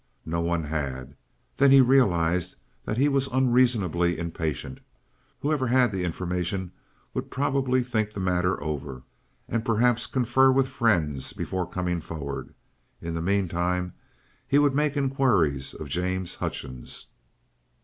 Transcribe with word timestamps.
No 0.25 0.41
one 0.41 0.63
had. 0.63 1.15
Then 1.57 1.69
he 1.69 1.79
realized 1.79 2.55
that 2.85 2.97
he 2.97 3.07
was 3.07 3.27
unreasonably 3.27 4.17
impatient. 4.17 4.79
Whoever 5.41 5.67
had 5.67 5.91
the 5.91 6.03
information 6.03 6.71
would 7.13 7.29
probably 7.29 7.83
think 7.83 8.11
the 8.11 8.19
matter 8.19 8.59
over, 8.63 9.03
and 9.47 9.63
perhaps 9.63 10.07
confer 10.07 10.51
with 10.51 10.69
friends 10.69 11.33
before 11.33 11.69
coming 11.69 12.01
forward. 12.01 12.55
In 12.99 13.13
the 13.13 13.21
meantime, 13.21 13.93
he 14.47 14.57
would 14.57 14.73
make 14.73 14.97
inquiries 14.97 15.75
of 15.75 15.87
James 15.87 16.33
Hutchings. 16.33 17.05